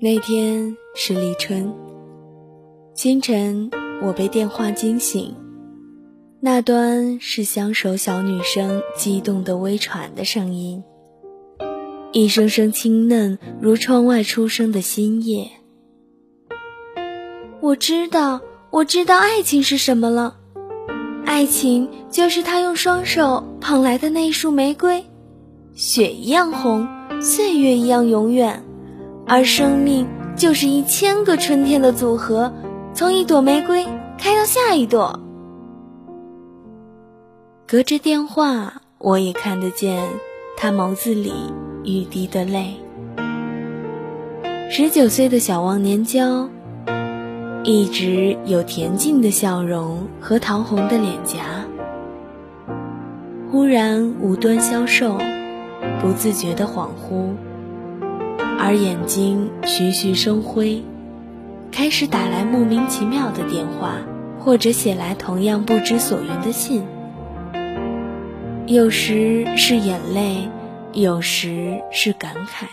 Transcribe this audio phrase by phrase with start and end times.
[0.00, 1.74] 那天是立春，
[2.94, 3.68] 清晨
[4.00, 5.34] 我被电话惊醒，
[6.38, 10.84] 那端是相守小女生激动的微喘的声音，
[12.12, 15.50] 一声声清嫩如窗外初生的新叶。
[17.60, 18.40] 我知道，
[18.70, 20.36] 我知道爱情是什么了，
[21.24, 25.04] 爱情就是他用双手捧来的那一束玫瑰，
[25.74, 26.86] 雪一样红，
[27.20, 28.62] 岁月一样永远。
[29.28, 32.50] 而生命就是一千个春天的组合，
[32.94, 33.86] 从一朵玫瑰
[34.16, 35.20] 开到下一朵。
[37.66, 40.02] 隔着电话，我也看得见
[40.56, 41.34] 他眸子里
[41.84, 42.74] 欲滴的泪。
[44.70, 46.48] 十九岁的小忘年交，
[47.64, 51.66] 一直有恬静的笑容和桃红的脸颊，
[53.50, 55.18] 忽然无端消瘦，
[56.00, 57.34] 不自觉的恍惚。
[58.68, 60.82] 而眼睛徐徐生辉，
[61.72, 63.96] 开始打来莫名其妙的电话，
[64.38, 66.84] 或者写来同样不知所云的信。
[68.66, 70.50] 有时是眼泪，
[70.92, 72.66] 有时是感慨，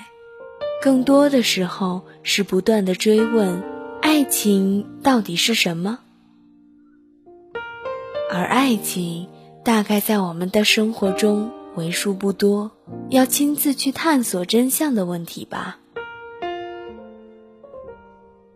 [0.82, 3.64] 更多的时候是不断的追问：
[4.02, 6.00] 爱情到底是什么？
[8.34, 9.30] 而爱情，
[9.64, 11.52] 大概在我们的生活中。
[11.76, 12.72] 为数不多
[13.10, 15.78] 要亲自去探索真相的问题吧。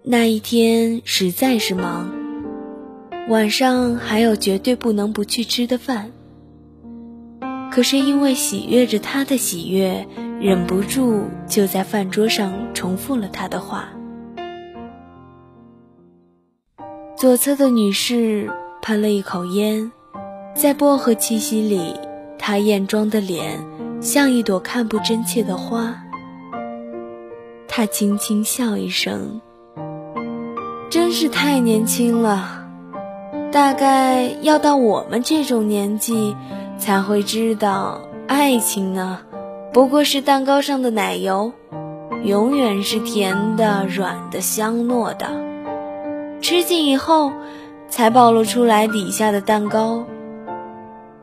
[0.03, 2.09] 那一天实在是忙，
[3.27, 6.11] 晚上还有绝对不能不去吃的饭。
[7.71, 10.07] 可是因为喜悦着他的喜悦，
[10.39, 13.89] 忍不住就在饭桌上重复了他的话。
[17.17, 18.49] 左侧的女士
[18.81, 19.91] 喷了一口烟，
[20.55, 21.93] 在薄荷气息里。
[22.41, 23.59] 她艳妆的脸
[24.01, 26.01] 像一朵看不真切的花。
[27.67, 29.41] 她轻轻笑一声，
[30.89, 32.65] 真是太年轻了，
[33.51, 36.35] 大概要到我们这种年纪
[36.79, 39.19] 才会知道，爱情呢，
[39.71, 41.53] 不过是蛋糕上的奶油，
[42.23, 45.29] 永远是甜的、软的、香糯的，
[46.41, 47.31] 吃进以后
[47.87, 50.03] 才暴露出来底下的蛋糕。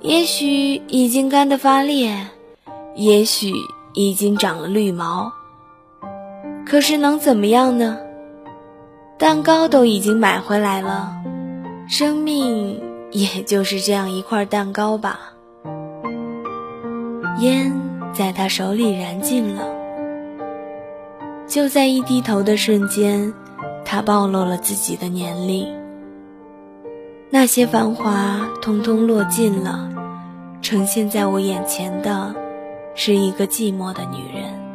[0.00, 2.28] 也许已经干得发裂，
[2.94, 3.52] 也许
[3.94, 5.32] 已经长了绿毛。
[6.64, 7.98] 可是能怎么样呢？
[9.26, 11.20] 蛋糕都已经买回来了，
[11.88, 15.19] 生命也就是这样一块蛋糕吧。
[17.41, 17.72] 烟
[18.12, 19.66] 在他手里燃尽了，
[21.48, 23.34] 就在一低头的瞬间，
[23.84, 25.66] 他暴露了自己的年龄。
[27.28, 29.91] 那些繁华通通落尽了，
[30.62, 32.32] 呈现在我眼前的，
[32.94, 34.66] 是一个寂寞的女人。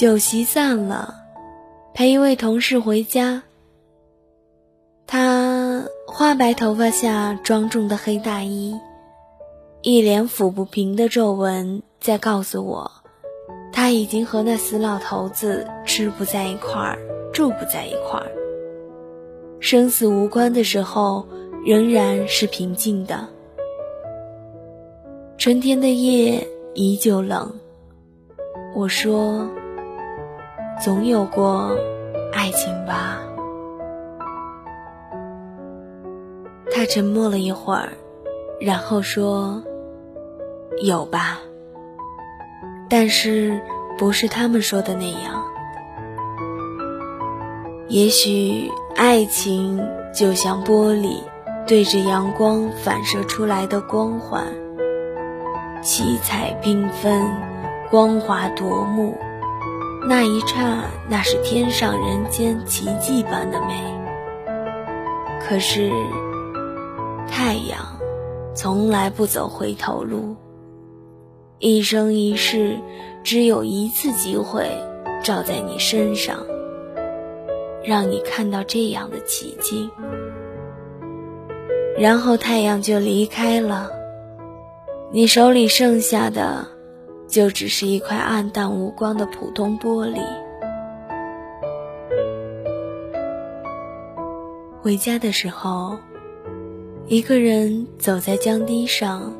[0.00, 1.14] 酒席散了，
[1.92, 3.42] 陪一位同事回家。
[5.06, 8.80] 他花白头发下庄重的黑大衣，
[9.82, 12.90] 一脸抚不平的皱纹，在告诉我。
[13.74, 16.98] 他已经和那死老头子吃不在一块儿，
[17.30, 18.32] 住不在一块儿。
[19.60, 21.26] 生死无关的时候，
[21.66, 23.28] 仍然是平静的。
[25.36, 27.52] 春天的夜依旧冷。
[28.74, 29.46] 我说
[30.82, 31.76] ：“总有过
[32.32, 33.20] 爱情吧。”
[36.72, 37.92] 他沉默了一会儿，
[38.60, 39.62] 然后说
[40.82, 41.40] ：“有吧。”
[42.88, 43.60] 但是，
[43.98, 45.44] 不是他们说的那样。
[47.88, 51.22] 也许，爱情就像玻璃，
[51.66, 54.44] 对着阳光反射出来的光环，
[55.82, 57.26] 七彩缤纷，
[57.90, 59.18] 光华夺目。
[60.08, 63.74] 那一刹，那是天上人间奇迹般的美。
[65.40, 65.90] 可是，
[67.28, 67.78] 太阳
[68.54, 70.34] 从来不走回头路。
[71.58, 72.78] 一生一世，
[73.22, 74.70] 只有一次机会
[75.22, 76.38] 照在你身上，
[77.84, 79.90] 让你看到这样的奇迹，
[81.98, 83.90] 然后太阳就离开了，
[85.10, 86.66] 你手里剩下的
[87.30, 90.20] 就只是一块暗淡无光的普通玻璃。
[94.82, 95.96] 回家的时候，
[97.06, 99.32] 一个人走在江堤上，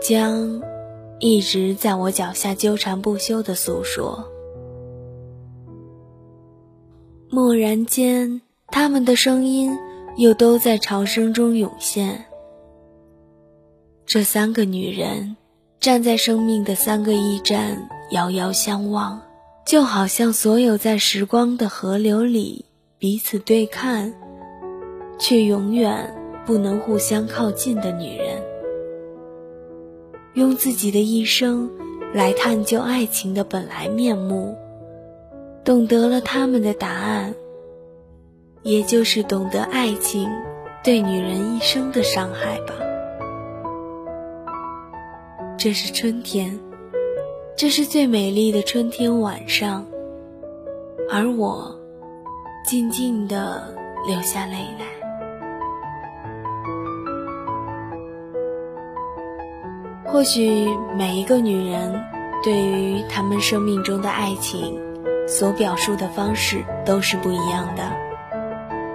[0.00, 0.62] 江。
[1.20, 4.24] 一直在我脚下纠缠不休的诉说。
[7.32, 9.76] 蓦然间，他们的声音
[10.16, 12.24] 又都在潮声中涌现。
[14.06, 15.36] 这三个女人
[15.80, 19.22] 站在生命的三个驿站，遥遥相望，
[19.64, 22.64] 就好像所有在时光的河流里
[22.98, 24.12] 彼此对看，
[25.20, 26.12] 却永远
[26.44, 28.42] 不能互相靠近的女人。
[30.34, 31.70] 用自己的一生
[32.12, 34.56] 来探究爱情的本来面目，
[35.62, 37.34] 懂得了他们的答案，
[38.64, 40.28] 也就是懂得爱情
[40.82, 42.87] 对女人一生的伤害吧。
[45.58, 46.56] 这是春天，
[47.56, 49.84] 这是最美丽的春天晚上，
[51.10, 51.76] 而我
[52.64, 53.74] 静静地
[54.06, 54.86] 流下泪来。
[60.04, 62.04] 或许每一个女人
[62.44, 64.80] 对于她们生命中的爱情
[65.26, 67.82] 所表述的方式都是不一样的。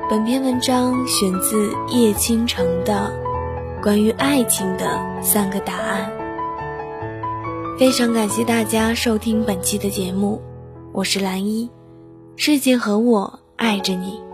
[0.09, 3.13] 本篇文章选自叶倾城的
[3.83, 6.09] 《关于爱情的三个答案》。
[7.75, 10.39] 非常感谢大家收听本期的节目，
[10.93, 11.67] 我是蓝一，
[12.35, 14.32] 世界和我爱着你。